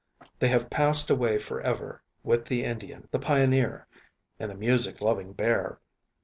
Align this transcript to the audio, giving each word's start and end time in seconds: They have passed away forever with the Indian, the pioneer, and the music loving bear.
They 0.39 0.47
have 0.47 0.71
passed 0.71 1.11
away 1.11 1.37
forever 1.37 2.01
with 2.23 2.45
the 2.45 2.63
Indian, 2.63 3.07
the 3.11 3.19
pioneer, 3.19 3.85
and 4.39 4.49
the 4.49 4.55
music 4.55 4.99
loving 4.99 5.31
bear. 5.33 5.79